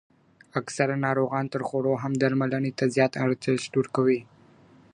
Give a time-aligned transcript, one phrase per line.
[0.59, 4.21] اکثره ناروغان تر خوړو هم درملني ته زيات ارزښت ورکوي.